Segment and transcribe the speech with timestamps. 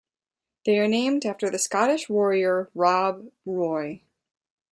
[0.65, 4.01] They are named after the Scottish warrior Rob Roy.